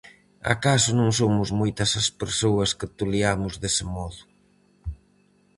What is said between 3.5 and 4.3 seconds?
dese modo?